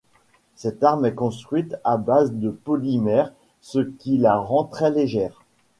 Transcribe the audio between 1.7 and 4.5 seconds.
à base de polymères ce qui la